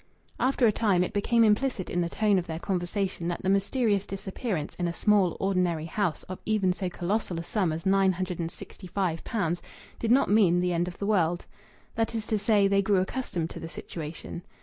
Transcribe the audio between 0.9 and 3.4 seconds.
it became implicit in the tone of their conversation